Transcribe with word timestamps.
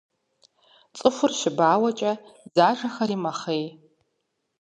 Цӏыхур 0.97 1.31
щыбауэкӏэ 1.39 2.11
дзажэхэри 2.53 3.17
мэхъей. 3.23 3.65